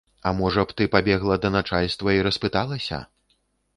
А 0.29 0.31
можа 0.37 0.63
б, 0.69 0.73
ты 0.79 0.87
пабегла 0.95 1.37
да 1.45 1.53
начальства 1.57 2.17
і 2.17 2.25
распыталася. 2.29 3.05